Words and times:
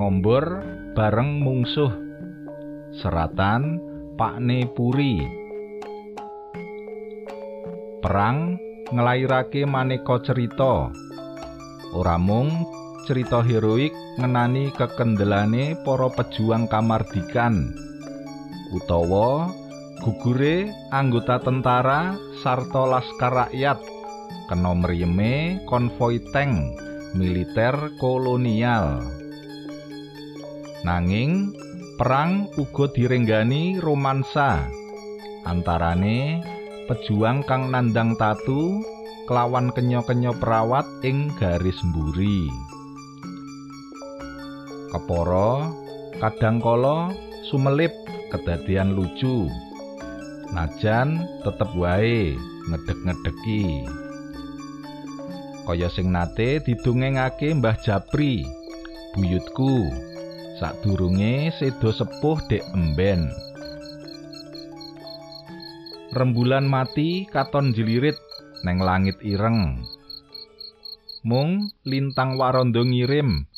ngombor 0.00 0.64
bareng 0.96 1.44
mungsuh. 1.44 1.92
Seratan 3.04 3.76
Pakne 4.16 4.64
Puri. 4.72 5.20
Perang 8.00 8.56
nglairake 8.88 9.68
maneka 9.68 10.16
cerita. 10.24 10.88
Ora 11.92 12.16
mung 12.16 12.48
cerita 13.04 13.44
heroik 13.44 13.92
ngenani 14.16 14.72
kekendelane 14.72 15.76
para 15.84 16.08
pejuang 16.16 16.64
kamardikan 16.70 17.76
utawa 18.70 19.50
gugure 20.00 20.70
anggota 20.94 21.42
tentara 21.42 22.14
sarta 22.38 22.86
laskar 22.86 23.34
rakyat 23.34 23.82
kena 24.46 24.78
mriyeme 24.78 25.58
konvoi 25.66 26.22
tank 26.30 26.78
militer 27.18 27.74
kolonial 27.98 29.02
nanging 30.86 31.52
perang 32.00 32.48
uga 32.56 32.88
direnggani 32.96 33.76
romansa 33.76 34.64
antarane 35.44 36.40
pejuang 36.88 37.44
kang 37.44 37.68
nandang 37.68 38.16
tatu 38.16 38.80
kelawan 39.30 39.70
kenyo-kenyo 39.70 40.34
perawat 40.42 40.88
ing 41.06 41.30
garis 41.38 41.78
mburi. 41.86 42.50
Keporo 44.90 45.70
kadangkala 46.18 47.14
sumelip 47.46 47.94
kedadian 48.34 48.98
lucu. 48.98 49.46
Najan 50.50 51.22
tetep 51.46 51.70
wae 51.78 52.34
ngedek-ngedeki. 52.66 53.86
Kaya 55.62 55.86
sing 55.94 56.10
nate 56.10 56.58
didongengake 56.66 57.54
Mbah 57.54 57.78
Japri 57.86 58.42
buyutku 59.14 59.86
sadurunge 60.60 61.48
sedo 61.56 61.88
sepuh 61.88 62.36
dek 62.52 62.60
emben. 62.76 63.32
Rembulan 66.12 66.68
mati 66.68 67.24
katon 67.32 67.72
jilirit 67.72 68.20
neng 68.60 68.84
langit 68.84 69.16
ireng. 69.24 69.80
Mung 71.24 71.72
lintang 71.88 72.36
warondo 72.36 72.84
ngirim 72.84 73.48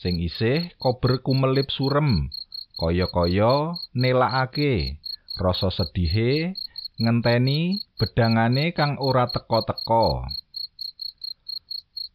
sing 0.00 0.16
isih 0.16 0.72
kober 0.80 1.20
kumelip 1.20 1.68
surem. 1.68 2.32
Kaya-kaya 2.76 3.76
nelakake 3.92 5.00
rasa 5.36 5.68
sedihe 5.68 6.56
ngenteni 6.96 7.84
bedangane 8.00 8.72
kang 8.72 8.96
ora 8.96 9.28
teka-teka. 9.28 10.24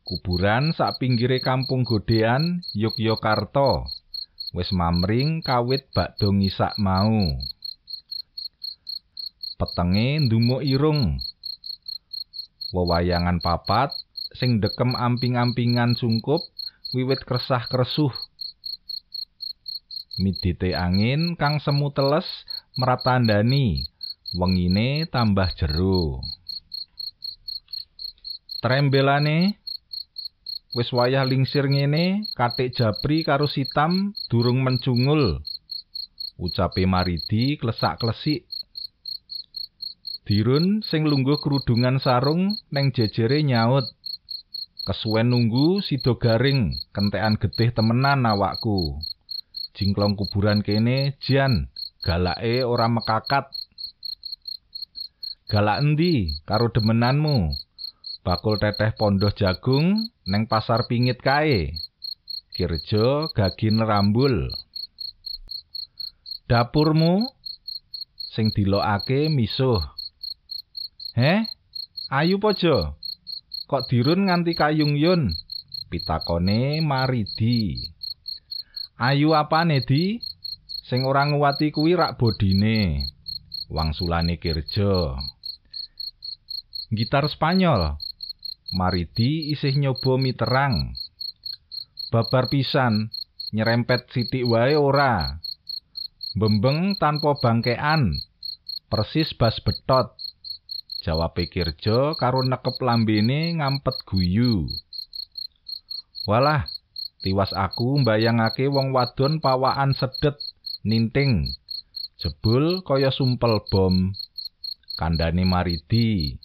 Kuburan 0.06 0.74
sak 0.74 0.98
pinggire 0.98 1.40
kampung 1.42 1.86
Godean, 1.88 2.66
Yogyakarta, 2.76 3.86
wis 4.52 4.76
mamring 4.76 5.40
kawit 5.40 5.88
bakdo 5.96 6.36
ngisak 6.36 6.76
mau. 6.76 7.40
Petenge 9.56 10.28
ndumuk 10.28 10.66
irung. 10.66 11.22
Wewayangan 12.76 13.40
papat 13.44 13.92
sing 14.36 14.64
dekem 14.64 14.96
amping-ampingan 14.96 15.96
sungkup 15.96 16.44
wiwit 16.96 17.24
kresah-kresuh. 17.24 18.12
Midite 20.20 20.76
angin 20.76 21.40
kang 21.40 21.64
semu 21.64 21.92
teles 21.96 22.28
mratandani 22.76 23.88
wengine 24.36 25.08
tambah 25.08 25.48
jero. 25.56 26.20
Trembelane 28.60 29.61
wis 30.72 30.90
wayah 30.96 31.28
lingsir 31.28 31.68
ngene 31.68 32.24
katik 32.40 32.72
japri 32.72 33.28
karo 33.28 33.48
sitam 33.48 34.16
durung 34.32 34.64
mencungul. 34.64 35.44
Ucape 36.42 36.90
Maridi 36.90 37.60
klesak-klesik. 37.60 38.48
Dirun 40.26 40.80
sing 40.82 41.04
lungguh 41.06 41.38
kerudungan 41.44 42.00
sarung 42.00 42.56
neng 42.72 42.96
jejere 42.96 43.44
nyaut. 43.44 43.86
Kesuwen 44.82 45.30
nunggu 45.30 45.86
sido 45.86 46.18
garing 46.18 46.74
kentekan 46.96 47.38
getih 47.38 47.70
temenan 47.76 48.26
awakku. 48.26 48.98
Jingklong 49.78 50.18
kuburan 50.18 50.66
kene 50.66 51.20
jan 51.22 51.70
galake 52.02 52.66
ora 52.66 52.90
mekakat. 52.90 53.52
Galak 55.52 55.84
endi 55.84 56.32
karo 56.48 56.72
demenanmu? 56.72 57.54
Bakul 58.22 58.62
teteh 58.62 58.94
pondoh 58.94 59.34
jagung 59.34 59.98
neng 60.30 60.46
pasar 60.46 60.86
pingit 60.86 61.18
kae. 61.26 61.74
Kirjo 62.54 63.34
gagin 63.34 63.82
rambul. 63.82 64.46
Dapurmu 66.46 67.26
sing 68.30 68.54
dilokake 68.54 69.26
misuh. 69.26 69.82
Heh, 71.18 71.50
ayu 72.14 72.38
pojo. 72.38 72.94
Kok 73.66 73.90
dirun 73.90 74.30
nganti 74.30 74.54
kayung 74.54 75.00
yun? 75.00 75.34
Pitakone 75.90 76.78
Maridi. 76.84 77.90
Ayu 79.02 79.34
apane 79.34 79.82
di? 79.82 80.22
Sing 80.86 81.08
ora 81.08 81.26
nguwati 81.26 81.74
kuwi 81.74 81.98
rak 81.98 82.22
bodine. 82.22 83.08
Wangsulane 83.72 84.38
Kirjo. 84.38 85.16
Gitar 86.92 87.32
Spanyol. 87.32 87.96
Maridi 88.72 89.52
isih 89.52 89.76
nyoba 89.76 90.16
miterang. 90.16 90.96
Babar 92.08 92.48
pisan, 92.48 93.12
nyerempet 93.52 94.08
sitik 94.16 94.48
wae 94.48 94.80
ora. 94.80 95.44
Bembeng 96.40 96.96
tanpa 96.96 97.36
bangkean. 97.36 98.16
Persis 98.88 99.36
bas 99.36 99.60
betot. 99.60 100.16
Jawab 101.04 101.36
Kirjo 101.36 102.16
karo 102.16 102.48
nekep 102.48 102.80
lambene 102.80 103.60
ngampet 103.60 104.08
guyu. 104.08 104.72
Walah, 106.24 106.64
tiwas 107.20 107.52
aku 107.52 108.00
mbayangake 108.00 108.72
wong 108.72 108.96
wadon 108.96 109.44
pawaan 109.44 109.92
sedet 109.92 110.40
ninting. 110.88 111.52
Jebul 112.24 112.88
kaya 112.88 113.12
sumpel 113.12 113.68
bom. 113.68 114.16
Kandhane 114.96 115.44
Maridi. 115.44 116.40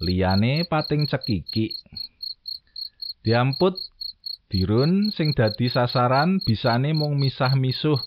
Liyane 0.00 0.64
pating 0.64 1.04
cekiki. 1.04 1.76
Diamput 3.20 3.76
dirun 4.48 5.12
sing 5.12 5.36
dadi 5.36 5.68
sasaran 5.68 6.40
bisane 6.40 6.96
mung 6.96 7.20
misah 7.20 7.52
misuh. 7.52 8.00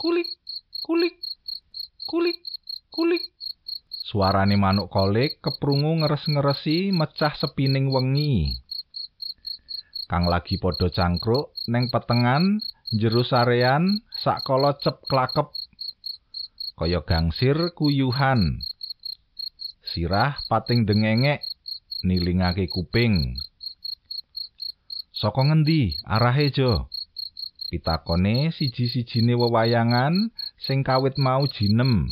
Kulik, 0.00 0.32
kulik, 0.80 1.16
kulik, 2.08 2.40
kulik. 2.88 3.24
Suarane 4.10 4.56
manuk 4.56 4.90
kolik 4.90 5.38
keprungu 5.44 6.02
ngeres-ngeresi 6.02 6.90
mecah 6.90 7.36
sepining 7.36 7.92
wengi. 7.92 8.56
Kang 10.10 10.26
lagi 10.26 10.58
padha 10.58 10.90
cangkruk 10.90 11.54
neng 11.70 11.92
petengan 11.92 12.58
jero 12.90 13.22
sarean 13.22 14.02
sakala 14.10 14.74
cep 14.82 14.98
klakep 15.06 15.54
kaya 16.74 17.04
gangsir 17.04 17.76
kuyuhan. 17.76 18.64
Sirah 19.90 20.38
pating 20.46 20.86
dengengek 20.86 21.42
nilingake 22.06 22.70
kuping. 22.70 23.34
Saka 25.10 25.42
ngendi 25.50 25.98
arahe 26.06 26.54
jo? 26.54 26.86
Pitakone 27.74 28.54
siji-sijine 28.54 29.34
wewayangan 29.34 30.30
sing 30.58 30.86
kawit 30.86 31.18
mau 31.18 31.42
jinem. 31.50 32.06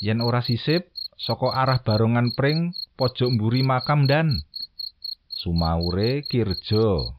Yen 0.00 0.20
ora 0.20 0.44
sisip 0.44 0.92
saka 1.16 1.56
arah 1.56 1.80
barongan 1.80 2.36
pring 2.36 2.76
pojok 3.00 3.32
mburi 3.32 3.64
makam 3.64 4.04
dan 4.04 4.44
sumaure 5.32 6.20
kirjo. 6.28 7.16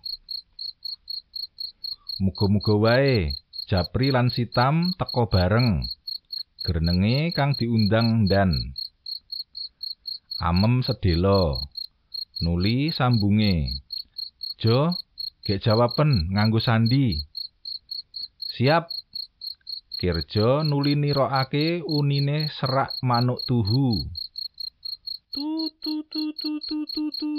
Muga-muga 2.22 2.78
wae 2.78 3.34
Japri 3.66 4.14
lan 4.14 4.30
Sitam 4.30 4.94
teko 4.94 5.26
bareng. 5.26 5.86
Grenenge 6.64 7.36
kang 7.36 7.52
diundang 7.60 8.24
dan 8.32 8.56
Amem 10.40 10.80
sedelo. 10.80 11.60
Nuli 12.40 12.88
sambunge. 12.96 13.68
Jo, 14.64 14.96
gek 15.44 15.60
jawaben 15.60 16.32
nganggo 16.32 16.64
sandi. 16.64 17.20
Siap. 18.56 18.88
Kirjo 20.00 20.64
nuli 20.64 20.96
nirokake 20.96 21.84
unine 21.84 22.48
serak 22.48 22.96
manuk 23.04 23.44
tuhu. 23.44 24.08
Tu 25.36 25.48
tu 25.84 25.94
tu 26.08 26.24
tu 26.40 26.52
tu 26.64 26.78
tu 26.88 27.04
tu. 27.20 27.34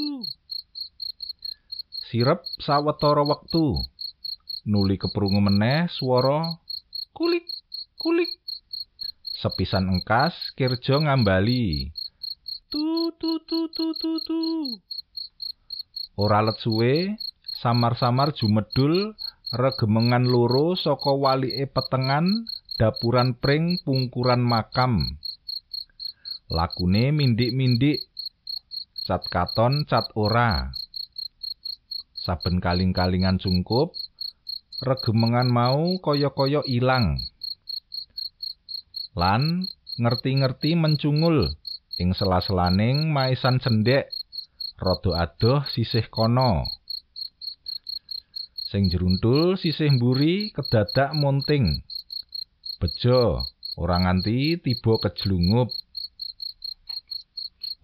Sirep 2.08 2.44
sawetara 2.60 3.24
wektu. 3.24 3.80
nuli 4.64 4.96
keprungu 4.96 5.44
meneh 5.44 5.92
swara 5.92 6.56
kulik 7.12 7.44
kulik 8.00 8.32
sepisan 9.44 9.93
engkas 9.93 10.32
kirjo 10.56 11.05
ngambali. 11.05 11.93
Tu 12.73 13.12
tu 13.20 13.37
tu 13.44 13.69
tu 13.76 13.93
tu 13.93 14.12
tu. 14.25 14.41
Ora 16.17 16.41
let 16.41 16.56
suwe 16.64 17.12
samar-samar 17.61 18.32
jumedul 18.32 19.12
regemengan 19.52 20.25
loro 20.25 20.73
saka 20.81 21.12
walike 21.12 21.69
petengan 21.69 22.49
dapuran 22.81 23.37
pring 23.37 23.76
pungkuran 23.85 24.41
makam. 24.41 25.20
Lakune 26.49 27.12
mindik-mindik 27.12 28.00
cat 29.05 29.29
katon 29.29 29.85
cat 29.85 30.08
ora. 30.17 30.73
Saben 32.17 32.64
kaling-kalingan 32.64 33.37
cungkup 33.37 33.93
regemengan 34.81 35.52
mau 35.52 36.00
kaya-kaya 36.00 36.64
ilang 36.64 37.20
lan 39.14 39.66
ngerti-ngerti 40.02 40.75
mencungul 40.75 41.55
ing 42.02 42.11
sela-selaning 42.19 43.11
maisan 43.14 43.62
cendhek 43.62 44.11
rada 44.78 45.11
adoh 45.25 45.62
sisih 45.70 46.06
kono 46.11 46.66
sing 48.70 48.90
jeruntul 48.90 49.55
sisih 49.55 49.90
mburi 49.94 50.50
kedadak 50.50 51.14
monting 51.14 51.87
bejo 52.82 53.40
ora 53.81 53.96
nganti 54.02 54.61
tiba 54.62 54.94
kejlungup. 55.02 55.72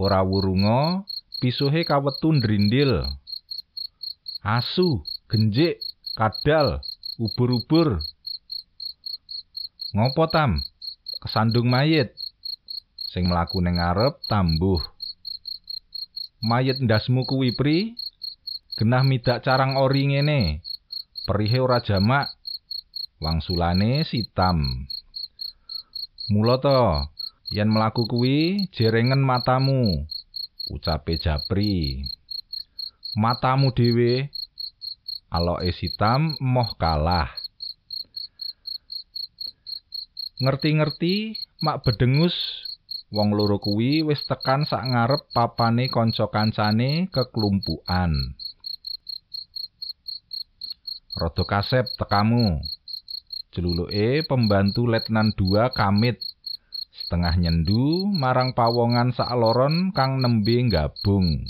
Ora 0.01 0.21
wurunga 0.25 1.05
pisuhe 1.41 1.85
kawetu 1.85 2.33
ndrindil. 2.33 3.05
Asu 4.41 5.05
genjik 5.29 5.81
kadal 6.17 6.81
ubur-ubur. 7.21 8.01
Ngopo 9.93 10.25
tam 10.33 10.57
kesandung 11.21 11.69
mayit. 11.69 12.17
Sing 12.97 13.29
mlaku 13.29 13.61
ning 13.61 13.77
ngarep 13.77 14.19
tambuh. 14.27 14.81
Mayit 16.41 16.81
ndasmu 16.81 17.29
kuwi 17.29 17.53
pri? 17.53 17.93
Genah 18.81 19.05
midak 19.05 19.45
carang 19.45 19.77
ori 19.77 20.09
ngene. 20.09 20.65
Perihe 21.29 21.61
ora 21.61 21.85
jamak. 21.85 22.33
Wangsulane 23.21 24.09
sitam. 24.09 24.89
Mula 26.33 26.57
to 26.65 27.05
yen 27.53 27.69
mlaku 27.69 28.09
kuwi 28.09 28.71
jerengen 28.73 29.21
matamu. 29.21 30.09
Ucape 30.73 31.21
japri. 31.21 32.09
Matamu 33.19 33.77
dhewe. 33.77 34.33
Aloke 35.31 35.71
sitam 35.77 36.35
moh 36.41 36.75
kalah 36.81 37.40
ngerti-ngerti 40.41 41.37
mak 41.61 41.85
bedengus 41.85 42.33
wong 43.13 43.37
loro 43.37 43.61
kuwi 43.61 44.01
wis 44.01 44.25
tekan 44.25 44.65
sak 44.65 44.89
ngarep 44.89 45.29
papane 45.37 45.93
kanca 45.93 46.33
kancane 46.33 47.13
keklumpukan 47.13 48.11
rada 51.21 51.45
kasep 51.45 51.85
tekamu 52.01 52.57
jeluluke 53.53 54.25
pembantu 54.25 54.89
letnan 54.89 55.37
2 55.37 55.77
kamit 55.77 56.17
setengah 56.97 57.37
nyendu 57.37 58.09
marang 58.09 58.57
pawongan 58.57 59.13
sak 59.13 59.29
loron 59.35 59.91
kang 59.91 60.23
nembe 60.23 60.63
gabung. 60.71 61.43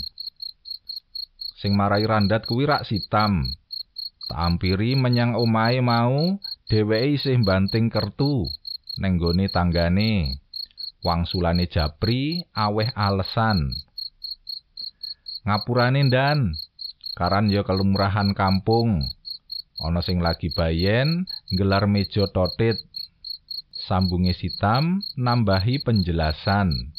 Sing 1.61 1.77
marai 1.77 2.01
randat 2.09 2.49
kuwi 2.49 2.65
rak 2.65 2.89
sitam. 2.89 3.45
Tampiri 4.25 4.97
menyang 4.97 5.37
omahe 5.37 5.85
mau, 5.85 6.41
dheweke 6.65 7.13
isih 7.13 7.37
banting 7.45 7.93
kertu 7.93 8.49
neng 9.01 9.17
gone 9.17 9.49
tanggane. 9.49 10.37
Wangsulane 11.01 11.65
Japri 11.65 12.45
aweh 12.53 12.93
alesan. 12.93 13.73
Ngapurane 15.41 16.05
ndan, 16.05 16.53
karan 17.17 17.49
ya 17.49 17.65
kelumrahan 17.65 18.37
kampung. 18.37 19.01
Ana 19.81 20.05
sing 20.05 20.21
lagi 20.21 20.53
bayen 20.53 21.25
gelar 21.49 21.89
meja 21.89 22.29
totit. 22.29 22.77
sambunge 23.81 24.37
sitam 24.37 25.01
nambahi 25.17 25.81
penjelasan. 25.81 26.93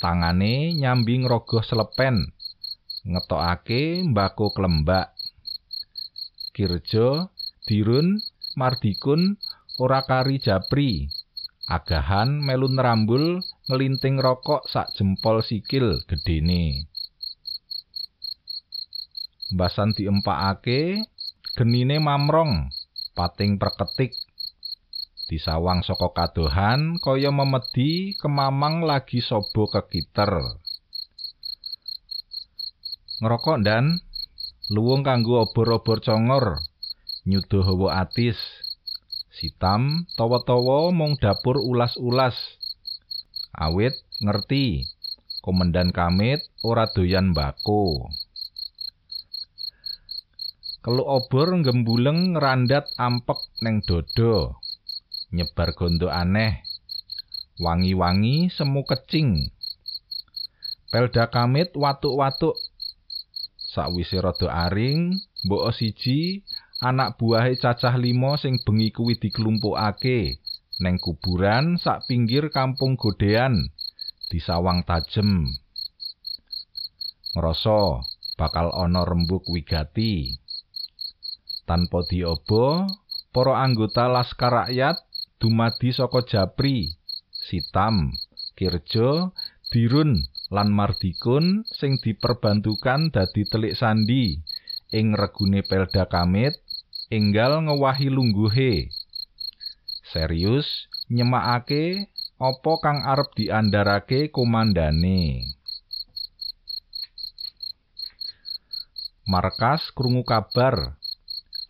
Tangane 0.00 0.72
nyambing 0.76 1.28
rogoh 1.28 1.64
selepen, 1.64 2.32
ngetokake 3.04 4.04
mbako 4.08 4.52
klembak. 4.56 5.12
Kirjo, 6.56 7.28
dirun, 7.68 8.16
mardikun, 8.56 9.36
ora 9.80 10.04
kari 10.04 10.40
japri. 10.40 11.08
Agahan 11.66 12.38
melun 12.38 12.78
rambul 12.78 13.42
ngelinting 13.66 14.22
rokok 14.22 14.70
sak 14.70 14.94
jempol 14.94 15.42
sikil 15.42 15.98
gedene. 16.06 16.86
Mbasan 19.50 19.90
diempakake, 19.98 21.02
genine 21.58 21.98
mamrong, 21.98 22.70
pating 23.18 23.58
perketik 23.58 24.14
disawang 25.26 25.82
saka 25.82 26.14
kadohan 26.14 27.02
kaya 27.02 27.34
memedi 27.34 28.14
kemamang 28.14 28.86
lagi 28.86 29.18
sobo 29.18 29.66
kekiter 29.66 30.30
ngerokok 33.18 33.58
dan 33.66 33.98
luwung 34.70 35.02
kanggo 35.02 35.42
obor-obor 35.42 35.98
congor 35.98 36.62
nyudo 37.26 37.58
hawa 37.66 38.06
atis 38.06 38.38
sitam 39.36 40.08
tawa-tawa 40.16 40.88
mung 40.96 41.20
dapur 41.20 41.60
ulas-ulas. 41.60 42.34
Awit 43.52 43.92
ngerti 44.24 44.88
komandan 45.44 45.92
kamit 45.92 46.40
ora 46.64 46.88
doyan 46.88 47.36
mbako. 47.36 48.08
Kelu 50.80 51.04
obor 51.04 51.52
ngembuleng 51.52 52.32
ngrandat 52.32 52.88
ampek 52.96 53.38
neng 53.60 53.84
dodo. 53.84 54.56
nyebar 55.34 55.74
gondo 55.74 56.06
aneh. 56.08 56.62
Wangi-wangi 57.58 58.52
semu 58.52 58.84
kecing. 58.86 59.50
Pelda 60.92 61.28
kamit 61.28 61.74
watuk-watuk. 61.74 62.54
Sakwise 63.56 64.22
rada 64.22 64.48
aring 64.68 65.20
mbok 65.44 65.74
siji 65.76 66.46
anak 66.80 67.16
buahe 67.16 67.56
cacah 67.56 67.96
limo 67.96 68.36
sing 68.36 68.60
bengi 68.60 68.92
kuwi 68.92 69.16
diklumpukake. 69.16 70.40
Neng 70.76 71.00
kuburan 71.00 71.80
sak 71.80 72.04
pinggir 72.04 72.52
kampung 72.52 73.00
godean 73.00 73.72
disawang 74.28 74.84
tajem. 74.84 75.48
Ngrasa 77.32 78.04
bakal 78.36 78.68
ana 78.76 79.08
rembug 79.08 79.48
wigati. 79.48 80.36
Tanpa 81.64 82.04
diobo 82.04 82.84
para 83.32 83.64
anggota 83.64 84.06
laskar 84.06 84.68
rakyat 84.68 85.00
dumadi 85.40 85.90
saka 85.96 86.22
Japri, 86.28 86.92
Sitam, 87.32 88.12
Kirjo, 88.52 89.32
Dirun 89.72 90.22
lan 90.52 90.70
Mardikun 90.70 91.66
sing 91.66 91.98
diperbantukan 91.98 93.10
dadi 93.10 93.42
telik 93.50 93.74
sandi 93.74 94.38
ing 94.94 95.18
regune 95.18 95.66
Pelda 95.66 96.06
Kamit 96.06 96.54
enggal 97.10 97.62
ngewahi 97.62 98.10
lungguhe. 98.10 98.90
Serius 100.06 100.90
nyemakake 101.06 102.10
apa 102.38 102.72
kang 102.82 103.02
arep 103.06 103.30
diandharake 103.38 104.34
komandane. 104.34 105.46
Markas 109.26 109.90
krungu 109.94 110.22
kabar. 110.22 110.98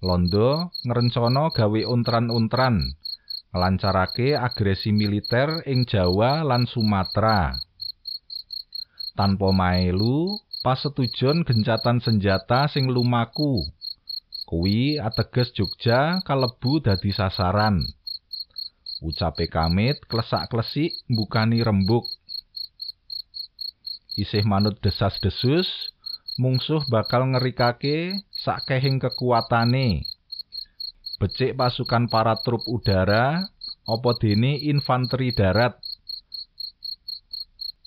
Londo 0.04 0.76
ngrencana 0.84 1.48
gawe 1.48 1.80
untran-untran 1.88 2.92
nglancarake 3.56 4.36
agresi 4.36 4.92
militer 4.92 5.64
ing 5.64 5.88
Jawa 5.88 6.44
lan 6.44 6.68
Sumatera. 6.68 7.56
Tanpa 9.16 9.48
maelu, 9.48 10.36
pasetujon 10.60 11.48
gencatan 11.48 12.04
senjata 12.04 12.68
sing 12.68 12.92
lumaku. 12.92 13.64
Kuwi 14.46 15.02
ateges 15.02 15.50
Jogja 15.58 16.22
kalebu 16.22 16.78
dadi 16.78 17.10
sasaran. 17.10 17.82
Ucape 19.02 19.50
kamit 19.50 19.98
klesak-klesik 20.06 20.94
mbukani 21.10 21.66
rembug. 21.66 22.06
Isih 24.16 24.46
manut 24.46 24.80
desas-desus, 24.80 25.68
mungsuh 26.40 26.80
bakal 26.88 27.28
ngerikake 27.34 28.16
sakehing 28.32 29.02
kekuatane. 29.02 30.06
becik 31.16 31.56
pasukan 31.56 32.12
para 32.12 32.36
trup 32.44 32.60
udara 32.68 33.48
apa 33.88 34.10
dene 34.20 34.60
infanteri 34.60 35.32
darat 35.32 35.80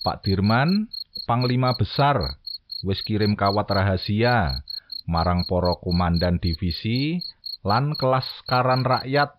Pak 0.02 0.26
Dirman 0.26 0.90
Panglima 1.30 1.70
Besar 1.78 2.42
wis 2.82 2.98
kirim 3.06 3.38
kawat 3.38 3.70
rahasia 3.70 4.66
marang 5.10 5.42
para 5.42 5.74
komandan 5.82 6.38
divisi 6.38 7.18
lan 7.66 7.98
kelas 7.98 8.46
karan 8.46 8.86
rakyat 8.86 9.34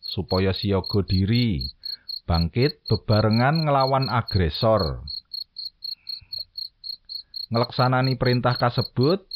supaya 0.00 0.56
siaga 0.56 1.04
diri 1.04 1.68
bangkit 2.24 2.80
bebarengan 2.88 3.68
nglawan 3.68 4.08
agresor. 4.08 5.04
Ngelaksanani 7.52 8.16
perintah 8.16 8.56
kasebut 8.56 9.28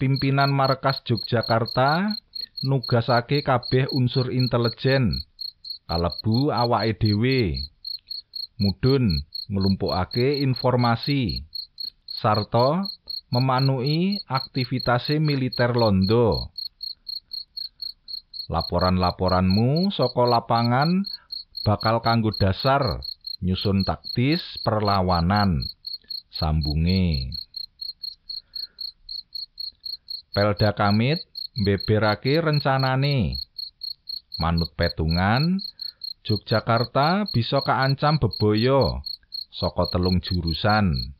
pimpinan 0.00 0.48
markas 0.54 1.04
Yogyakarta 1.04 2.16
nugasake 2.64 3.44
kabeh 3.44 3.90
unsur 3.92 4.32
intelijen 4.32 5.20
kalebu 5.90 6.54
awake 6.54 6.96
dhewe. 7.02 7.68
Mudhun 8.58 9.22
nglumpukake 9.50 10.42
informasi 10.42 11.46
sarta 12.06 12.86
memanui 13.28 14.20
aktivitase 14.24 15.20
militer 15.20 15.76
londo. 15.76 16.52
Laporan-laporanmu 18.48 19.92
saka 19.92 20.24
lapangan 20.24 21.04
bakal 21.68 22.00
kanggo 22.00 22.32
dasar 22.32 23.04
nyusun 23.44 23.84
taktis 23.84 24.40
perlawanan. 24.64 25.68
Sambunge. 26.32 27.34
Pelda 30.32 30.72
Kamit 30.72 31.18
mbeberake 31.58 32.38
rencanane 32.38 33.34
manut 34.38 34.70
petungan 34.78 35.58
Yogyakarta 36.28 37.24
bisa 37.32 37.64
kaancam 37.64 38.20
bebaya 38.20 39.00
saka 39.48 39.88
telung 39.88 40.20
jurusan 40.20 41.16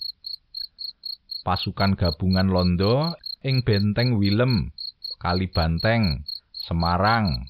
pasukan 1.48 1.96
gabungan 1.96 2.52
Londo 2.52 3.16
ing 3.40 3.64
benteng 3.64 4.20
Willem 4.20 4.68
Kalibanteng 5.16 6.28
Semarang 6.52 7.48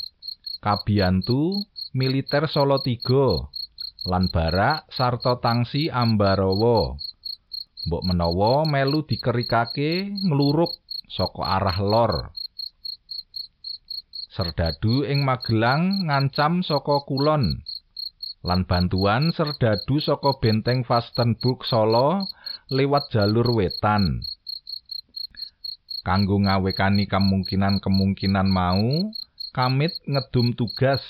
Kabiantu 0.63 1.67
militer 1.99 2.47
Solo 2.47 2.79
3 2.79 4.07
lan 4.07 4.31
Barak 4.31 4.87
sarta 4.95 5.43
Tangsi 5.43 5.91
Ambarawa. 5.91 6.95
Mbok 7.91 8.03
menawa 8.07 8.63
melu 8.71 9.03
dikerikake 9.03 10.15
ngluruk 10.31 10.79
saka 11.11 11.59
arah 11.59 11.79
lor. 11.83 12.15
Serdadu 14.31 15.03
ing 15.11 15.27
Magelang 15.27 16.07
ngancam 16.07 16.63
saka 16.63 17.03
kulon 17.03 17.67
lan 18.47 18.63
bantuan 18.71 19.35
serdadu 19.35 19.99
saka 19.99 20.39
benteng 20.39 20.87
Vastenburg 20.87 21.67
Solo 21.67 22.23
lewat 22.69 23.09
jalur 23.13 23.49
wetan. 23.57 24.25
Kanggo 26.05 26.41
ngawekani 26.41 27.09
kemungkinan-kemungkinan 27.09 28.49
mau, 28.49 29.13
Kamit 29.49 29.97
ngedum 30.05 30.55
tugas 30.55 31.03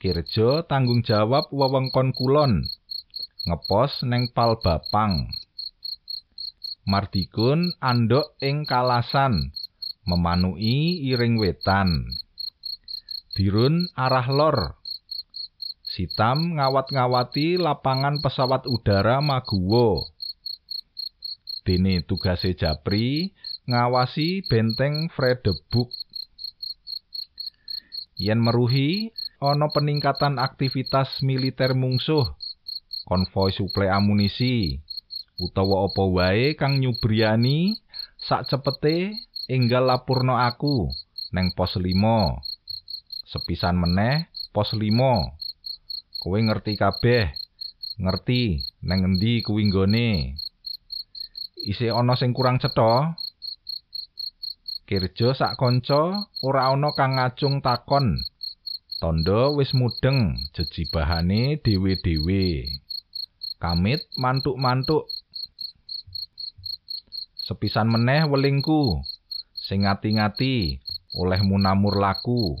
kirja 0.00 0.64
tanggung 0.64 1.04
jawab 1.04 1.52
wewengkon 1.52 2.16
kulon 2.16 2.68
ngepos 3.48 4.04
neng 4.06 4.32
Palbapang. 4.32 5.28
Mardikun 6.88 7.76
andok 7.80 8.36
ing 8.40 8.64
Kalasan 8.68 9.52
memanui 10.08 11.04
iring 11.04 11.36
wetan. 11.36 12.08
Dirun 13.36 13.88
arah 13.96 14.28
lor 14.32 14.79
Sitam 15.90 16.54
ngawat-ngawati 16.54 17.58
lapangan 17.58 18.22
pesawat 18.22 18.62
udara 18.70 19.18
Maguwo. 19.18 20.06
Dene 21.66 22.06
tugase 22.06 22.54
Japri 22.54 23.34
ngawasi 23.66 24.46
benteng 24.46 25.10
Fredebuk. 25.10 25.90
Yen 28.14 28.38
meruhi 28.38 29.10
ana 29.42 29.66
peningkatan 29.74 30.38
aktivitas 30.38 31.26
militer 31.26 31.74
mungsuh, 31.74 32.38
konvoi 33.10 33.50
suplai 33.50 33.90
amunisi, 33.90 34.78
utawa 35.42 35.90
apa 35.90 36.06
wae 36.06 36.54
kang 36.54 36.78
nyubriani 36.78 37.74
sak 38.14 38.46
cepete 38.46 39.18
enggal 39.50 39.90
lapurno 39.90 40.38
aku 40.38 40.86
neng 41.34 41.50
pos 41.50 41.74
5. 41.74 41.82
Sepisan 43.26 43.74
meneh 43.74 44.30
pos 44.54 44.70
5 44.70 45.49
kowe 46.20 46.36
ngerti 46.36 46.76
kabeh. 46.76 47.32
Ngerti 47.96 48.60
neng 48.84 49.08
endi 49.08 49.40
kuwi 49.40 49.72
nggone? 49.72 50.36
Isih 51.64 51.96
ana 51.96 52.12
sing 52.16 52.36
kurang 52.36 52.60
cetha? 52.60 53.16
Kirja 54.84 55.32
sak 55.32 55.56
kanca 55.56 56.28
ora 56.44 56.72
ana 56.72 56.92
kang 56.92 57.16
ngacung 57.16 57.64
takon. 57.64 58.20
Tondo 59.00 59.56
wis 59.56 59.72
mudeng 59.72 60.36
jejibahane 60.52 61.56
dhewe-dhewe. 61.64 62.68
Kamit 63.56 64.04
mantuk-mantuk. 64.20 65.08
Sepisan 67.40 67.88
meneh 67.88 68.28
welingku 68.28 69.00
sing 69.56 69.88
ngati-ngati 69.88 70.84
oleh 71.16 71.40
munamur 71.40 71.96
laku. 71.96 72.60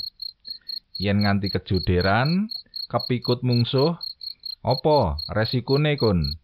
Yen 1.00 1.24
nganti 1.24 1.48
kejoderan 1.48 2.52
kepikut 2.90 3.46
mungsuh 3.46 3.94
apa 4.66 5.22
resikone 5.30 5.94
kun? 5.94 6.34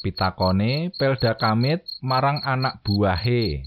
Pitakone 0.00 0.88
pelda 0.96 1.36
kamit 1.36 1.84
marang 2.00 2.40
anak 2.40 2.80
buahe. 2.80 3.60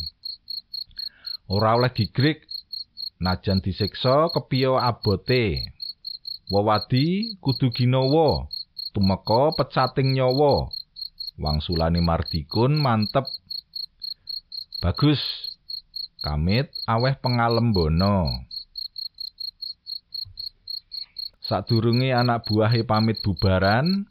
Ora 1.48 1.78
oleh 1.78 1.94
digrik. 1.94 2.44
Najan 3.18 3.66
disiksa 3.66 4.30
kepiye 4.30 4.78
abote? 4.78 5.66
Wewadi 6.54 7.34
kudu 7.42 7.74
ginawa 7.74 8.46
tumeka 8.94 9.58
pecating 9.58 10.14
nyawa. 10.14 10.70
Wangsulane 11.42 12.02
mardikun 12.02 12.78
mantep. 12.78 13.26
Bagus. 14.82 15.22
Kamit 16.22 16.70
aweh 16.86 17.14
pengalembono 17.18 18.47
Sadurunge 21.48 22.12
anak 22.12 22.44
buahe 22.44 22.84
pamit 22.84 23.24
bubaran, 23.24 24.04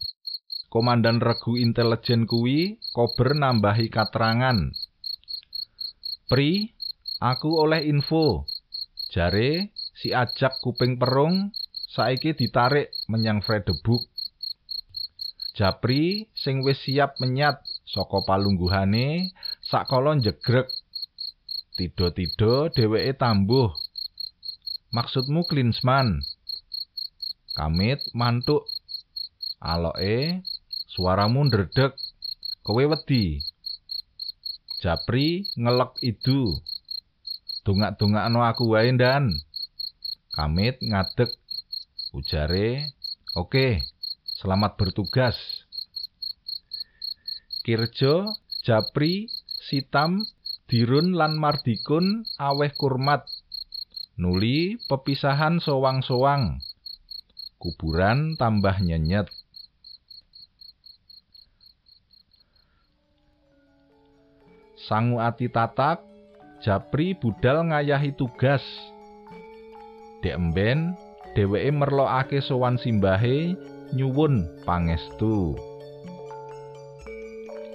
komandan 0.72 1.20
regu 1.20 1.60
intelijen 1.60 2.24
kuwi 2.24 2.80
kober 2.96 3.36
nambahi 3.36 3.92
katerangan. 3.92 4.72
Pri, 6.32 6.72
aku 7.20 7.60
oleh 7.60 7.84
info. 7.84 8.48
Jare 9.12 9.68
si 9.92 10.16
ajak 10.16 10.64
kuping 10.64 10.96
perung 10.96 11.52
saiki 11.92 12.32
ditarik 12.32 12.88
menyang 13.12 13.44
Fredebuk. 13.44 14.08
Japri 15.52 16.32
sing 16.32 16.64
wis 16.64 16.88
siap 16.88 17.20
menyat 17.20 17.60
saka 17.84 18.24
palungguhane 18.24 19.28
sakala 19.60 20.16
jegrek. 20.16 20.72
Tido-tido 21.76 22.72
dheweke 22.72 23.12
tambuh. 23.20 23.76
Maksudmu 24.96 25.44
Klinsman? 25.44 26.24
Kamit 27.56 28.04
mantuk. 28.12 28.68
Aloke 29.64 30.44
suaramu 30.92 31.48
ndredeg. 31.48 31.96
Kowe 32.60 32.84
wedi. 32.84 33.40
Japri 34.84 35.48
ngelek 35.56 35.96
idu. 36.04 36.52
Dongak-dongakno 37.64 38.44
aku 38.44 38.76
wae 38.76 38.92
ndan. 38.92 39.40
Kamit 40.36 40.76
ngadeg. 40.84 41.32
Ujare, 42.12 42.92
"Oke, 43.40 43.80
selamat 44.36 44.76
bertugas." 44.76 45.64
Kirjo, 47.64 48.36
Japri, 48.68 49.32
Sitam, 49.64 50.28
Dirun 50.68 51.16
lan 51.16 51.40
Mardikun 51.40 52.28
aweh 52.36 52.70
kurmat. 52.76 53.24
Nuli 54.20 54.76
pepisahan 54.92 55.56
sowang-sowang. 55.64 56.60
Kuburan 57.56 58.36
tambah 58.36 58.76
nyenyet. 58.80 59.28
Sangu 64.86 65.18
ati 65.18 65.50
tatak, 65.50 65.98
Japri 66.62 67.18
budal 67.18 67.68
ngayahi 67.68 68.14
tugas. 68.14 68.62
Dek 70.22 70.38
emben, 70.38 70.94
dheweke 71.34 71.74
merlokake 71.74 72.38
sowan 72.38 72.78
simbahe 72.78 73.58
nyuwun 73.92 74.46
pangestu. 74.62 75.58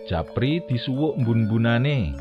Japri 0.08 0.64
disuwuk 0.72 1.20
mbun-bunane. 1.20 2.16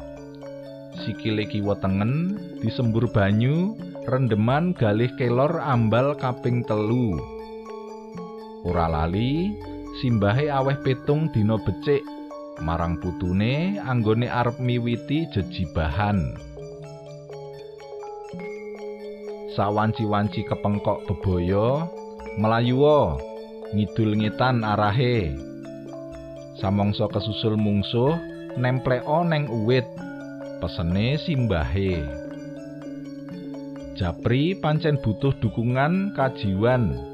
Sikile 1.07 1.47
kiwa 1.47 1.79
tengen 1.79 2.35
disembur 2.61 3.09
banyu, 3.15 3.79
rendeman 4.11 4.75
galih 4.75 5.11
kelor 5.15 5.59
ambal 5.63 6.19
kaping 6.19 6.67
telu. 6.67 7.40
Ora 8.61 8.87
lali, 8.93 9.57
simbahe 10.01 10.53
aweh 10.53 10.77
petung 10.85 11.33
dina 11.33 11.57
becik 11.57 12.05
marang 12.61 13.01
putune 13.01 13.81
anggone 13.81 14.29
arep 14.29 14.61
miwiti 14.61 15.25
jejibahan. 15.33 16.37
Sawanci-wanci 19.57 20.45
kepengkok 20.45 21.09
bebaya 21.09 21.89
melayu 22.37 23.17
ngidul 23.73 24.21
ngetan 24.21 24.61
arahe. 24.63 25.33
Samangsa 26.61 27.09
kesusul 27.09 27.57
mungsuh 27.57 28.13
nempleo 28.61 29.25
neng 29.25 29.49
uwit 29.49 29.89
pesene 30.61 31.17
simbahe 31.17 32.05
Japri 33.97 34.53
pancen 34.61 35.01
butuh 35.01 35.33
dukungan 35.41 36.13
kajiwan 36.13 37.10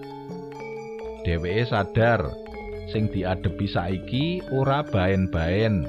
dheweke 1.27 1.67
sadar 1.67 2.23
sing 2.95 3.11
diadepi 3.11 3.67
saiki 3.67 4.47
ora 4.55 4.87
baen-baen. 4.87 5.83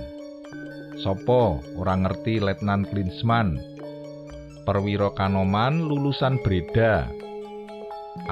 Sopo 0.97 1.61
ora 1.77 1.93
ngerti 1.93 2.41
Letnan 2.41 2.89
Klinsman 2.89 3.61
perwira 4.65 5.13
kanoman 5.13 5.85
lulusan 5.85 6.41
Breda. 6.41 7.05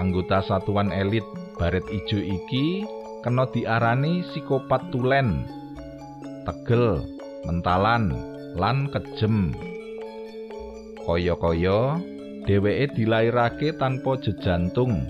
Anggota 0.01 0.41
satuan 0.41 0.89
elit 0.89 1.21
baret 1.61 1.85
ijo 1.93 2.17
iki 2.17 2.81
kena 3.21 3.45
diarani 3.53 4.25
psikopat 4.25 4.89
tulen. 4.89 5.45
Tegel 6.49 7.05
mentalan 7.45 8.17
lan 8.57 8.89
kejem. 8.89 9.53
Kaya-kaya 11.05 12.01
dheweke 12.49 12.97
dilairake 12.97 13.77
tanpa 13.77 14.17
jejantung 14.25 15.05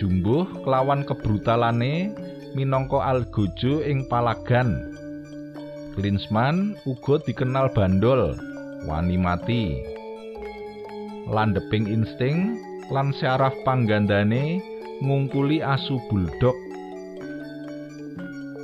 jumbuh 0.00 0.48
kelawan 0.64 1.04
kebrutalane 1.04 2.08
minangka 2.56 3.04
algojo 3.04 3.84
ing 3.84 4.08
palagan. 4.08 4.96
Klinsman 5.92 6.80
uga 6.88 7.20
dikenal 7.28 7.68
bandol 7.76 8.32
wani 8.88 9.20
mati. 9.20 9.76
Landeping 11.28 11.84
insting 11.84 12.56
lan 12.88 13.12
syaraf 13.12 13.52
panggandane 13.68 14.64
ngungkuli 15.04 15.60
asu 15.60 16.00
buldog 16.08 16.56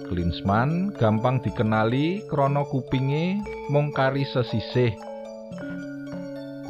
Klinsman 0.06 0.94
gampang 1.02 1.42
dikenali 1.42 2.22
krana 2.30 2.62
kupinge 2.62 3.42
mung 3.74 3.90
kari 3.90 4.22
sesisih. 4.22 4.94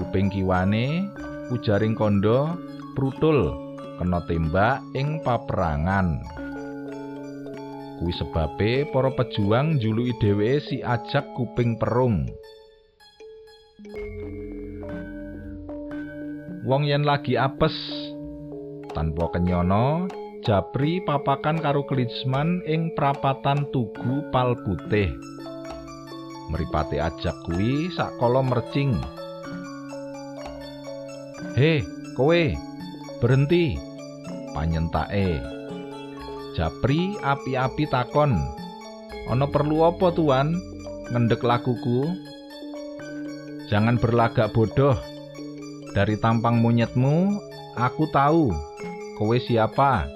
Kuping 0.00 0.32
kiwane 0.32 1.04
ujaring 1.52 1.92
kondo 1.92 2.56
prutul 2.96 3.65
kena 3.96 4.20
tembak 4.28 4.84
ing 4.96 5.20
paperangan 5.24 6.20
kuwi 7.96 8.12
sebabe 8.12 8.72
para 8.92 9.10
pejuang 9.16 9.80
njuluki 9.80 10.12
dheweke 10.20 10.64
si 10.68 10.76
ajak 10.84 11.24
kuping 11.36 11.80
perung 11.80 12.28
wong 16.68 16.82
yen 16.84 17.08
lagi 17.08 17.40
apes 17.40 17.74
tanpa 18.92 19.32
kenyono 19.32 20.08
Japri 20.46 21.02
papakan 21.02 21.58
karo 21.58 21.82
Klinsman 21.90 22.62
ing 22.70 22.94
prapatan 22.94 23.66
Tugu 23.74 24.30
Pal 24.30 24.54
Putih. 24.62 25.10
Mripate 26.54 27.02
ajak 27.02 27.34
kuwi 27.50 27.90
sakala 27.90 28.46
mercing. 28.46 28.94
"He, 31.58 31.82
kowe, 32.14 32.54
berhenti!" 33.18 33.85
Panyentake. 34.56 35.36
Japri 36.56 37.20
api-api 37.20 37.84
takon, 37.92 38.40
"Ana 39.28 39.44
perlu 39.44 39.84
apa, 39.84 40.08
Tuan? 40.16 40.56
Ngendek 41.12 41.44
lakuku?" 41.44 42.08
"Jangan 43.68 44.00
berlagak 44.00 44.56
bodoh. 44.56 44.96
Dari 45.92 46.16
tampang 46.16 46.56
monyetmu, 46.64 47.36
aku 47.76 48.08
tahu 48.08 48.56
kowe 49.20 49.36
siapa." 49.36 50.08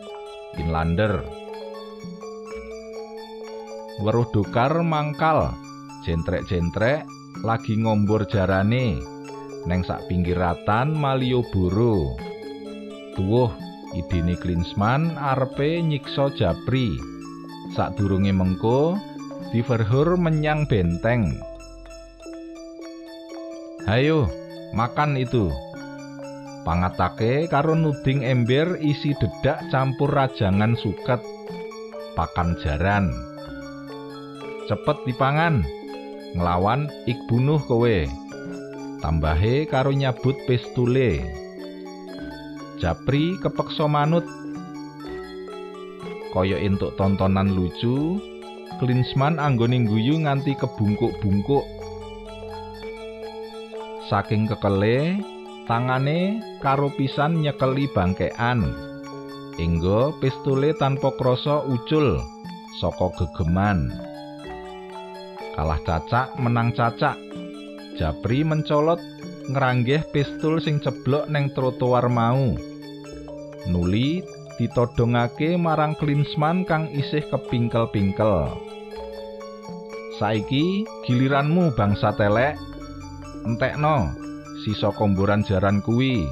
Inlander. 0.56 1.20
Weruh 4.00 4.26
dokar 4.32 4.80
mangkal, 4.80 5.52
jentrek-jentrek 6.08 7.04
lagi 7.44 7.76
ngombor 7.76 8.24
jarane 8.24 8.96
neng 9.68 9.84
sak 9.84 10.08
pinggiratan 10.08 10.96
Malioboro. 10.96 12.16
Tuwuh, 13.12 13.52
idene 13.96 14.38
Klinsman 14.38 15.14
arepe 15.18 15.82
nyiksa 15.82 16.30
Japri. 16.36 16.94
Sadurunge 17.74 18.34
mengko 18.34 18.98
diverhur 19.54 20.18
menyang 20.18 20.66
benteng. 20.66 21.34
Hayo, 23.86 24.30
makan 24.74 25.18
itu. 25.18 25.50
pangatake 26.64 27.48
karo 27.48 27.72
nuding 27.72 28.20
ember 28.24 28.76
isi 28.80 29.16
dedak 29.16 29.64
campur 29.72 30.12
rajangan 30.12 30.76
suket 30.76 31.20
pakan 32.12 32.56
jaran 32.60 33.08
cepet 34.68 34.96
dipangan 35.08 35.64
nglawan 36.36 36.86
ik 37.08 37.16
bunuh 37.26 37.58
kowe 37.64 38.06
tambahe 39.00 39.64
karo 39.66 39.90
nyabut 39.90 40.36
pistule 40.44 41.24
Japri 42.80 43.36
kepeksa 43.44 43.84
manut. 43.84 44.24
Kaya 46.32 46.56
entuk 46.56 46.96
tontonan 46.96 47.52
lucu 47.52 48.16
Klinsman 48.80 49.36
anggone 49.36 49.84
guyu 49.84 50.16
nganti 50.24 50.56
kebungkuk-bungkuk. 50.56 51.60
Saking 54.08 54.48
kekele 54.48 55.20
tangane 55.68 56.40
karo 56.64 56.88
pisan 56.96 57.44
nyekeli 57.44 57.84
bangkean 57.92 58.72
enggo 59.60 60.16
pistule 60.24 60.72
tanpa 60.80 61.12
krasa 61.20 61.60
ucul 61.68 62.16
saka 62.80 63.12
gegeman. 63.20 63.92
Kalah 65.52 65.84
cacak 65.84 66.32
menang 66.40 66.72
cacak. 66.72 67.20
Japri 68.00 68.40
mencolot 68.40 68.96
ngranggeh 69.52 70.00
pistul 70.08 70.56
sing 70.64 70.80
ceblok 70.80 71.28
neng 71.28 71.52
trotoar 71.52 72.08
mau 72.08 72.56
nuli 73.68 74.24
ditodongake 74.56 75.56
marang 75.56 75.96
Klinsman 75.96 76.64
kang 76.68 76.88
isih 76.92 77.24
kepingkel-pingkel. 77.28 78.48
Saiki 80.20 80.84
giliranmu 81.08 81.72
bangsa 81.76 82.12
telek. 82.16 82.60
Entekno 83.48 84.12
sisa 84.64 84.92
komboran 84.92 85.40
jaran 85.48 85.80
kuwi 85.80 86.28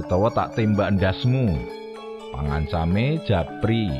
utawa 0.00 0.32
tak 0.32 0.56
tembak 0.56 0.96
ndasmu. 0.96 1.52
Pangancame 2.32 3.20
Japri. 3.28 3.92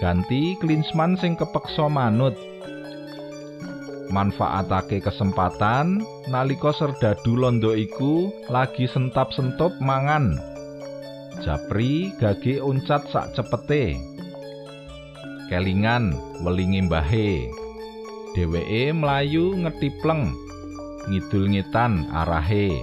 Ganti 0.00 0.56
Klinsman 0.56 1.20
sing 1.20 1.36
kepeksa 1.36 1.92
manut 1.92 2.32
manfaatake 4.08 5.00
kesempatan 5.04 6.02
nalika 6.28 6.72
serdadu 6.72 7.36
londo 7.36 7.72
iku 7.76 8.32
lagi 8.48 8.88
sentap-sentup 8.88 9.76
mangan. 9.80 10.36
Japri 11.44 12.10
gage 12.18 12.58
uncat 12.58 13.06
sak 13.12 13.32
cepete. 13.36 13.94
Kelingan 15.48 16.12
welingi 16.44 16.84
mbahe. 16.84 17.48
Dheweke 18.36 18.92
mlayu 18.92 19.56
ngetipleng 19.56 20.34
ngidul 21.08 21.48
ngitan 21.54 22.04
arahe. 22.12 22.76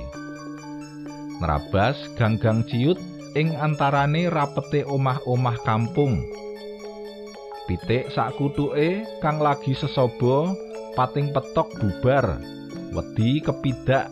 Nerabas 1.37 1.99
ganggang 2.17 2.65
ciut 2.65 2.97
ing 3.35 3.53
antarane 3.59 4.31
rapete 4.31 4.87
omah-omah 4.87 5.59
kampung. 5.67 6.23
Pitik 7.69 8.09
sak 8.13 8.37
kutuke 8.37 9.03
kang 9.21 9.41
lagi 9.41 9.73
sesobo 9.73 10.53
pating 10.95 11.35
petok 11.35 11.69
bubar 11.75 12.39
wedi 12.95 13.43
kepidak. 13.43 14.09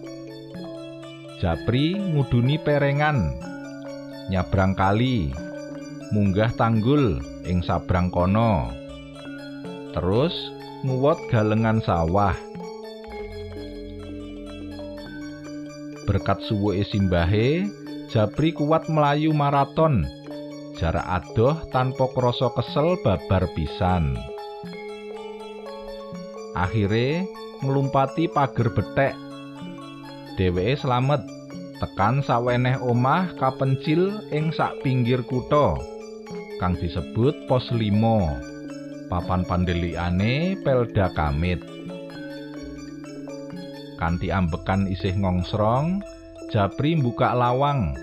Japri 1.39 1.95
nguduni 1.95 2.59
perengan 2.59 3.35
nyabrang 4.31 4.75
kali 4.75 5.31
munggah 6.11 6.51
tanggul 6.55 7.19
ing 7.47 7.63
sabrang 7.63 8.11
kono. 8.11 8.71
Terus 9.95 10.35
nguwot 10.83 11.19
galengan 11.31 11.79
sawah. 11.83 12.35
Berkat 16.03 16.43
suwuke 16.47 16.83
simbahe 16.83 17.63
Japri 18.11 18.53
kuat 18.53 18.91
melayu 18.91 19.33
maraton 19.33 20.05
jarak 20.77 21.05
adoh 21.07 21.57
tanpa 21.71 22.11
krasa 22.11 22.51
kesel 22.53 22.99
babar 23.01 23.47
pisan 23.55 24.32
akhire 26.57 27.27
nglumpati 27.61 28.29
pager 28.29 28.69
betek 28.73 29.13
dheweke 30.39 30.79
slamet 30.79 31.21
tekan 31.81 32.23
saweneh 32.23 32.79
omah 32.81 33.33
kapencil 33.37 34.23
ing 34.33 34.49
sak 34.55 34.77
pinggir 34.81 35.21
kutha 35.27 35.77
kang 36.57 36.73
disebut 36.79 37.35
pos 37.45 37.69
5 37.73 37.89
papan 39.11 39.41
pandelikane 39.45 40.57
Pelda 40.63 41.11
Kamit 41.11 41.73
kanthi 44.03 44.35
ambekan 44.35 44.91
isih 44.91 45.15
ngongsrong, 45.15 46.03
Japri 46.51 46.99
mbukak 46.99 47.31
lawang. 47.39 47.95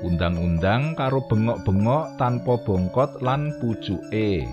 Undang-undang 0.00 0.96
karo 0.96 1.20
bengok-bengok 1.28 2.16
tanpa 2.16 2.56
bongkot 2.64 3.20
lan 3.20 3.52
pucuke. 3.60 4.48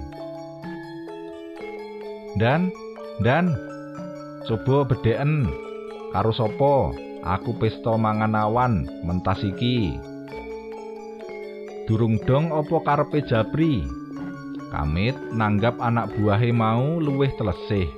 Dan 2.35 2.75
Dan 3.19 3.51
coba 4.47 4.87
bedeken 4.87 5.51
karo 6.15 6.31
sapa 6.31 6.95
aku 7.27 7.51
pesta 7.59 7.99
mangan 7.99 8.37
awan 8.37 8.87
mentas 9.03 9.43
iki. 9.43 9.99
Durung 11.89 12.21
dong 12.23 12.55
apa 12.55 12.77
karepe 12.87 13.25
Japri? 13.27 13.83
Kamit 14.71 15.19
nanggap 15.35 15.75
anak 15.83 16.15
buahe 16.15 16.55
mau 16.55 17.03
luwih 17.03 17.33
telesih. 17.35 17.91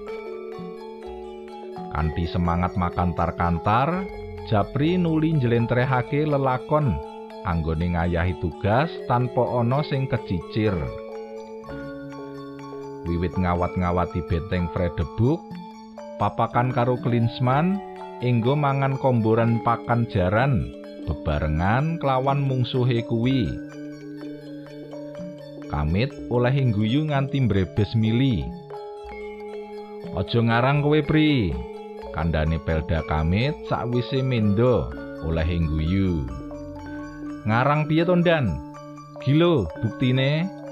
Kanthi 1.93 2.25
semangat 2.25 2.73
makan 2.73 3.13
tar-kantar, 3.13 4.09
Japri 4.49 4.97
nuli 4.97 5.37
njlentrehake 5.37 6.25
lelakon 6.25 6.97
anggone 7.45 7.93
ngayahi 7.93 8.33
tugas 8.41 8.89
tanpa 9.05 9.43
ana 9.61 9.85
sing 9.85 10.09
kecicir. 10.09 10.73
Wiwit 13.03 13.35
ngawat-ngawati 13.35 14.23
benteng 14.31 14.71
Fredebuk, 14.71 15.43
papakan 16.23 16.71
karo 16.71 16.95
Klinsman 17.03 17.75
enggo 18.23 18.55
mangan 18.55 18.95
komboran 18.95 19.59
pakan 19.67 20.07
jaran 20.07 20.71
bebarengan 21.03 21.99
kelawan 21.99 22.39
mungsuhe 22.39 23.03
kuwi. 23.03 23.51
Kamit 25.67 26.15
oleh 26.31 26.53
guyu 26.71 27.03
nganti 27.11 27.43
mbrebes 27.43 27.91
mili. 27.97 28.45
Aja 30.13 30.39
ngarang 30.39 30.85
kowe, 30.85 31.01
Pri. 31.01 31.49
kandhane 32.13 32.61
Pelda 32.61 33.01
Kamit 33.09 33.57
sakwise 33.65 34.21
mendo 34.21 34.93
oleh 35.25 35.49
guyu. 35.65 36.29
Ngarang 37.49 37.89
piye 37.89 38.05
to, 38.05 38.13
Dan? 38.21 38.53
Gilo, 39.25 39.65
buktine? 39.81 40.62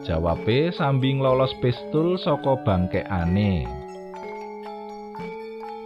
Jawabe 0.00 0.72
sambing 0.72 1.20
lolos 1.20 1.52
pistol 1.60 2.16
saka 2.16 2.56
bangkekane. 2.64 3.68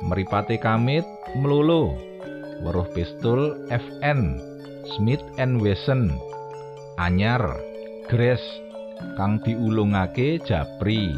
Meripate 0.07 0.61
Kamit 0.63 1.03
mlulu 1.35 1.91
weruh 2.63 2.87
pistol 2.95 3.59
FN 3.73 4.39
Smith 4.95 5.25
and 5.43 5.59
Wesson 5.59 6.15
anyar 6.95 7.43
Grace 8.07 8.45
kang 9.19 9.43
diulungake 9.43 10.39
Japri. 10.47 11.11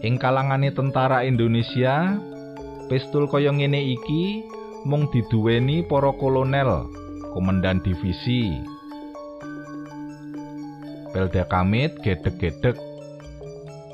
Ing 0.00 0.16
kalangane 0.16 0.72
tentara 0.72 1.24
Indonesia, 1.24 2.16
pistol 2.92 3.28
kaya 3.28 3.52
ngene 3.52 3.80
iki 3.96 4.44
mung 4.88 5.08
diduweni 5.12 5.84
para 5.84 6.12
kolonel, 6.16 6.88
komandan 7.36 7.84
divisi. 7.84 8.69
Pelda 11.10 11.44
Kamit 11.46 11.98
gedeg-gedeg. 12.00 12.78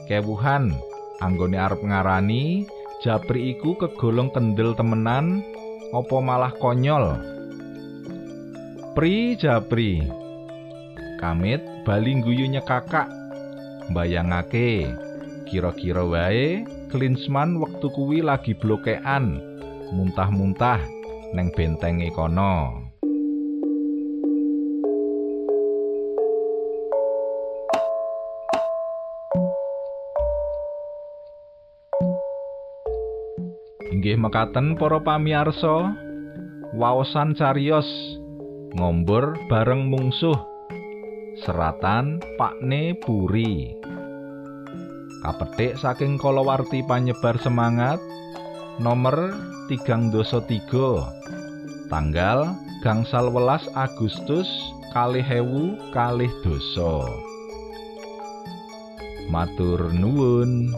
Kewuhan 0.07 0.77
anggone 1.25 1.57
arep 1.57 1.81
ngarani 1.83 2.69
Japri 3.01 3.57
iku 3.57 3.77
kegolong 3.77 4.33
kendel 4.33 4.73
temenan 4.77 5.41
apa 5.93 6.17
malah 6.21 6.53
konyol. 6.57 7.21
Pri 8.93 9.37
Japri. 9.37 10.05
Kamit 11.21 11.65
bali 11.85 12.21
guyu 12.21 12.49
nyekakak. 12.49 13.09
Bayangake 13.93 14.91
kira-kira 15.47 16.03
wae 16.03 16.67
Klinsman 16.91 17.59
wektu 17.63 17.87
kuwi 17.95 18.19
lagi 18.23 18.55
blokean 18.55 19.39
muntah-muntah 19.95 20.83
neng 21.35 21.55
bentenge 21.55 22.11
kono 22.11 22.86
Inggih 33.97 34.21
mekaten 34.21 34.77
para 34.77 35.01
pamiarsa 35.01 35.97
waosan 36.77 37.33
carios 37.33 37.89
ngombor 38.77 39.41
bareng 39.49 39.89
mungsuh 39.89 40.37
seratan 41.41 42.21
Pakne 42.37 42.93
Puri 43.01 43.73
kapetik 45.25 45.81
saking 45.81 46.21
kalawarti 46.21 46.85
panyebar 46.85 47.41
semangat 47.41 47.97
nomor 48.77 49.33
3 49.73 50.13
tanggal 51.89 52.53
gangsal 52.85 53.33
welas 53.33 53.65
Agustus 53.73 54.45
kalih 54.93 55.25
hewu 55.25 55.73
kalih 55.97 56.29
doso 56.45 57.01
matur 59.33 59.89
nuwun 59.97 60.77